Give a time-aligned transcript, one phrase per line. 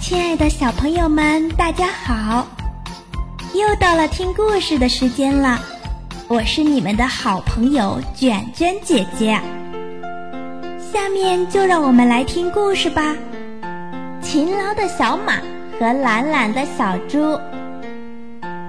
[0.00, 2.46] 亲爱的小朋友们，大家好！
[3.54, 5.58] 又到了听故事的时间了，
[6.28, 9.40] 我是你们的好朋友卷卷姐姐。
[10.92, 13.14] 下面就让我们来听故事吧。
[14.20, 15.34] 勤劳的小马
[15.78, 17.38] 和懒懒的小猪。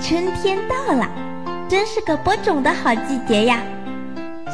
[0.00, 1.08] 春天到了，
[1.68, 3.60] 真是个播种的好季节呀！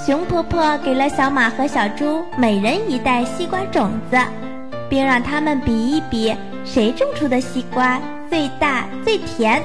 [0.07, 4.17] 熊婆婆给了小马和小猪每人一袋西瓜种子，
[4.89, 6.35] 并让他们比一比。
[6.65, 9.63] 谁种出的西瓜最大最甜？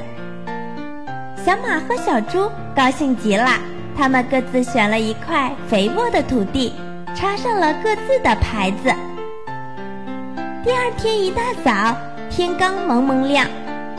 [1.35, 3.49] 小马和小猪高兴极了，
[3.95, 6.73] 他们各自选了一块肥沃的土地，
[7.15, 8.91] 插上了各自的牌子。
[10.63, 11.95] 第二天一大早，
[12.31, 13.47] 天刚蒙蒙亮，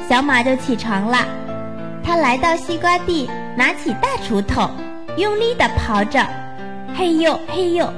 [0.08, 1.18] 小马就起床了。
[2.02, 4.68] 他来到西瓜地，拿起大锄头，
[5.16, 6.26] 用力地刨着，
[6.96, 7.88] 嘿呦嘿呦，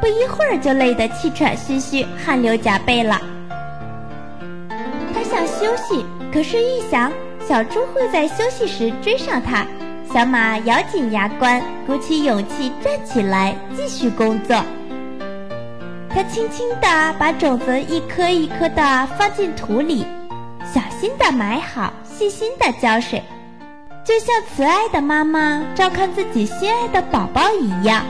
[0.00, 3.18] 不一会儿就累得气喘吁吁、汗流浃背了。
[5.58, 9.66] 休息，可是，一想小猪会在休息时追上它，
[10.12, 14.56] 小马咬紧牙关，鼓起勇气站起来，继续工作。
[16.08, 20.06] 它轻轻地把种子一颗一颗地放进土里，
[20.72, 23.20] 小心地埋好，细心地浇水，
[24.04, 28.04] 就像慈爱的妈妈照看自己心爱的宝宝一样。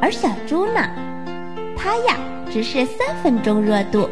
[0.00, 0.88] 而小猪呢，
[1.76, 2.16] 它呀，
[2.52, 4.08] 只是三分钟热度。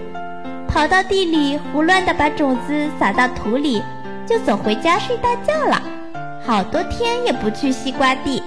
[0.73, 3.83] 跑到地里，胡乱地把种子撒到土里，
[4.27, 5.83] 就走回家睡大觉了。
[6.47, 8.42] 好多天也不去西瓜地，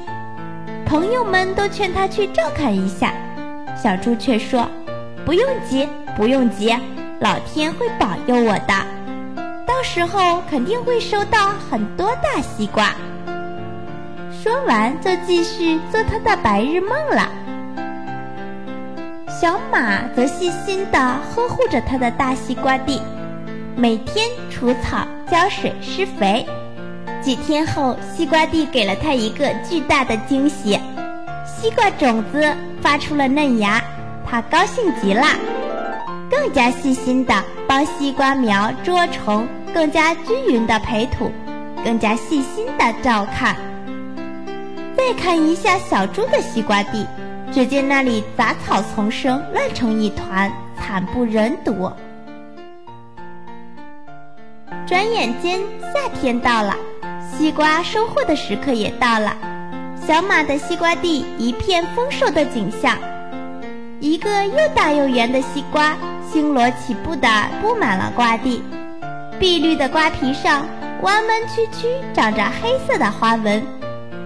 [0.88, 3.14] 朋友们都劝他去照看一下，
[3.82, 4.68] 小猪却说
[5.24, 5.88] ：“不用急，
[6.18, 6.76] 不用急，
[7.20, 8.74] 老天会保佑我的，
[9.68, 12.92] 到时候肯定会收到很多大西瓜。”
[14.34, 17.30] 说完，就继续做他的白日梦了。
[19.42, 23.02] 小马则细心地呵护着它的大西瓜地，
[23.76, 26.46] 每天除草、浇水、施肥。
[27.22, 30.80] 几天后，西瓜地给了它一个巨大的惊喜：
[31.46, 33.84] 西瓜种子发出了嫩芽，
[34.26, 35.26] 它高兴极了，
[36.32, 41.30] 更加细心地帮西瓜苗捉虫，更加均匀地培土，
[41.84, 43.54] 更加细心地照看。
[44.96, 47.06] 再看一下小猪的西瓜地。
[47.56, 51.90] 只见那里杂草丛生，乱成一团，惨不忍睹。
[54.86, 56.76] 转眼间，夏天到了，
[57.32, 59.38] 西瓜收获的时刻也到了。
[60.06, 62.98] 小马的西瓜地一片丰收的景象，
[64.02, 65.96] 一个又大又圆的西瓜
[66.30, 68.62] 星罗棋布地布满了瓜地，
[69.40, 70.68] 碧绿的瓜皮上
[71.04, 73.66] 弯弯曲曲长着黑色的花纹。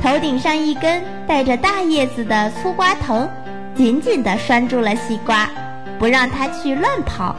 [0.02, 3.30] 头顶上一根带着大叶子的粗瓜藤，
[3.76, 5.50] 紧紧地拴住了西瓜，
[6.00, 7.36] 不让它去乱跑。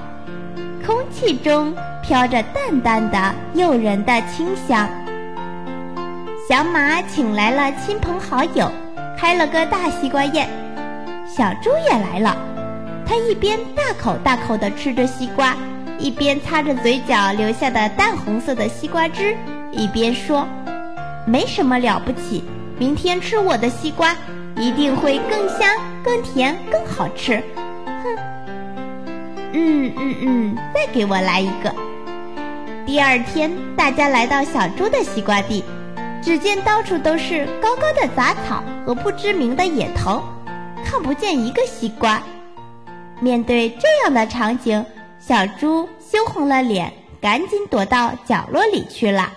[0.84, 4.88] 空气中飘着淡淡的、诱人的清香。
[6.48, 8.70] 小马请来了亲朋好友，
[9.16, 10.48] 开了个大西瓜宴。
[11.26, 12.36] 小猪也来了，
[13.06, 15.56] 它一边大口大口地吃着西瓜，
[15.98, 19.34] 一边擦着嘴角留下的淡红色的西瓜汁，
[19.72, 20.46] 一边说。
[21.30, 22.42] 没什么了不起，
[22.76, 24.16] 明天吃我的西瓜，
[24.56, 25.68] 一定会更香、
[26.02, 27.40] 更甜、更好吃。
[27.86, 28.16] 哼，
[29.52, 31.72] 嗯嗯嗯，再给我来一个。
[32.84, 35.62] 第二天，大家来到小猪的西瓜地，
[36.20, 40.20] 只见到处都是高高的杂草和不知名的野藤，
[40.84, 42.20] 看不见一个西瓜。
[43.20, 44.84] 面对这样的场景，
[45.20, 49.30] 小猪羞红了脸，赶紧躲到角落里去了。